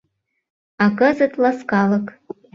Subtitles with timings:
[0.83, 2.05] А кызыт— ласкалык.